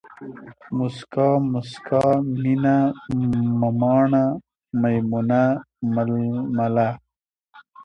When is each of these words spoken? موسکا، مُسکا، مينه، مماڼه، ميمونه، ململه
موسکا، 0.77 1.27
مُسکا، 1.51 2.01
مينه، 2.41 2.75
مماڼه، 3.59 4.25
ميمونه، 4.81 5.41
ململه 5.93 6.87